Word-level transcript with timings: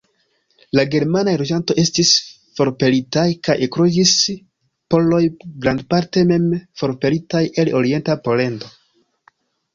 La 0.77 0.83
germanaj 0.93 1.33
loĝantoj 1.41 1.75
estis 1.81 2.13
forpelitaj, 2.59 3.25
kaj 3.49 3.57
ekloĝis 3.67 4.15
poloj, 4.95 5.21
grandparte 5.67 6.25
mem 6.33 6.49
forpelitaj 6.83 7.45
el 7.65 7.73
orienta 7.83 8.19
Pollando. 8.27 8.75